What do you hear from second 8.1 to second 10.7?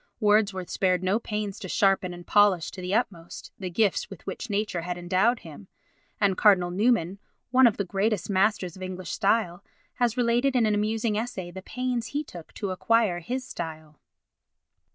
masters of English style, has related in